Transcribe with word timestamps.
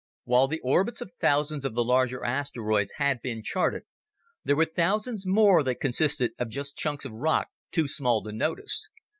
While 0.23 0.47
the 0.47 0.59
orbits 0.61 0.99
of 1.01 1.11
thousands 1.19 1.63
of 1.63 1.75
the 1.75 1.83
larger 1.83 2.25
asteroids 2.25 2.93
had 2.95 3.21
been 3.21 3.43
charted, 3.43 3.83
there 4.43 4.55
were 4.55 4.65
thousands 4.65 5.27
more 5.27 5.61
that 5.61 5.75
consisted 5.75 6.31
of 6.39 6.49
just 6.49 6.75
chunks 6.75 7.05
of 7.05 7.11
rock 7.11 7.49
too 7.69 7.87
small 7.87 8.23
to 8.23 8.31
notice. 8.31 8.89